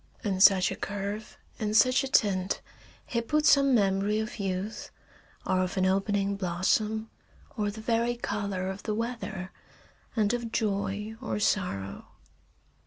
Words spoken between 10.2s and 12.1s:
of joy or sorrow.